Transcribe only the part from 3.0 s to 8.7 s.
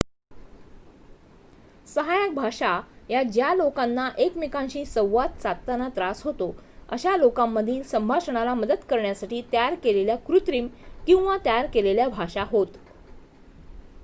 या ज्या लोकांना एकमेकांशी संवाद साधताना त्रास होतो अशा लोकांमधील संभाषणाला